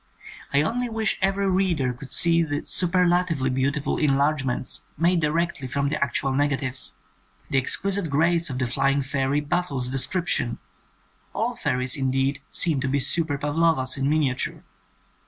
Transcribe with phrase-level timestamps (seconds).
[0.51, 4.81] I only wish every reader could see the 102 THE SECOND SERIES superlatively beautiful enlargements
[4.97, 6.95] made directly from the actual negatives.
[7.51, 10.57] The ex quisite grace of the flying fairy baffles de scription—
[11.35, 14.63] all fairies, indeed, seem to be super Pavlovas in miniature.